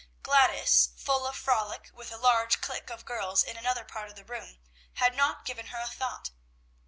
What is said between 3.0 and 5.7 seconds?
girls in another part of the room, had not given